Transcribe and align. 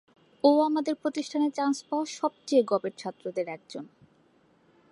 ও 0.43 0.51
আমাদের 0.61 0.95
প্রতিষ্ঠানে 0.95 1.47
চান্স 1.49 1.77
পাওয়া 1.83 2.05
সবচেয়ে 2.05 2.63
গবেট 2.63 2.93
ছাত্রদের 2.97 3.47
একজন। 3.47 3.85